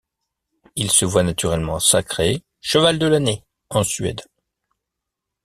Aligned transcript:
Il 0.75 0.89
se 0.89 1.05
voit 1.05 1.21
naturellement 1.21 1.79
sacré 1.79 2.41
cheval 2.59 2.97
de 2.97 3.05
l'année 3.05 3.43
en 3.69 3.83
Suède. 3.83 4.21